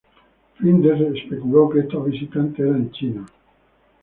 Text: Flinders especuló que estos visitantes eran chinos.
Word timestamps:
Flinders 0.57 0.99
especuló 1.15 1.69
que 1.69 1.81
estos 1.81 2.03
visitantes 2.07 2.65
eran 2.65 2.89
chinos. 2.89 3.29